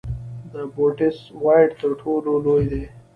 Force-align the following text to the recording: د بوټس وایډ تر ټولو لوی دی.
د 0.51 0.53
بوټس 0.75 1.17
وایډ 1.43 1.69
تر 1.81 1.91
ټولو 2.01 2.31
لوی 2.45 2.65
دی. 2.71 2.83